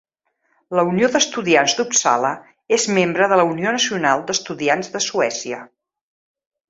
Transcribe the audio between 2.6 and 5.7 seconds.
és membre de la Unió Nacional d'Estudiants de Suècia.